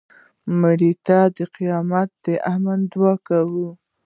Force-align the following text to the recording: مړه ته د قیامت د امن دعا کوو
مړه 0.59 0.91
ته 1.05 1.19
د 1.35 1.37
قیامت 1.55 2.09
د 2.25 2.25
امن 2.53 2.79
دعا 2.91 3.13
کوو 3.27 3.67